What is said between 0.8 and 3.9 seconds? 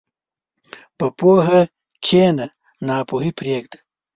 په پوهه کښېنه، ناپوهي پرېږده.